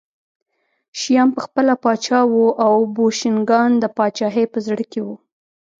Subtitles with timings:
[0.99, 5.15] شیام پخپله پاچا و او بوشنګان د پاچاهۍ په زړه کې وو